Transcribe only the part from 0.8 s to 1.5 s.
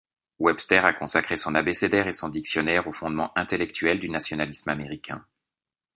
a consacré